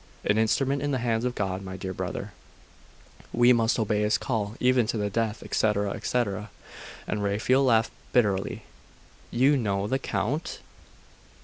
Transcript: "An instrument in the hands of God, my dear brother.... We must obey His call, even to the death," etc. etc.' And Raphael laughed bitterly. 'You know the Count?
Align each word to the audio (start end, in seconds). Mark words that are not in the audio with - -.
"An 0.25 0.39
instrument 0.39 0.81
in 0.81 0.89
the 0.89 0.97
hands 1.05 1.25
of 1.25 1.35
God, 1.35 1.61
my 1.61 1.77
dear 1.77 1.93
brother.... 1.93 2.31
We 3.31 3.53
must 3.53 3.77
obey 3.77 4.01
His 4.01 4.17
call, 4.17 4.55
even 4.59 4.87
to 4.87 4.97
the 4.97 5.11
death," 5.11 5.43
etc. 5.43 5.91
etc.' 5.91 6.49
And 7.07 7.23
Raphael 7.23 7.63
laughed 7.65 7.91
bitterly. 8.11 8.63
'You 9.29 9.55
know 9.57 9.85
the 9.85 9.99
Count? 9.99 10.61